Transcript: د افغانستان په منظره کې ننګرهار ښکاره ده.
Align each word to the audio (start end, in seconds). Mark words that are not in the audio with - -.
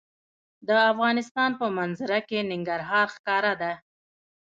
د 0.67 0.69
افغانستان 0.91 1.51
په 1.59 1.65
منظره 1.77 2.19
کې 2.27 2.39
ننګرهار 2.51 3.07
ښکاره 3.15 3.53
ده. 3.61 3.73